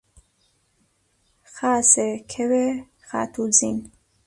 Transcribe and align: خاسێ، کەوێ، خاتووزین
خاسێ، 1.55 2.09
کەوێ، 2.31 2.67
خاتووزین 3.07 3.77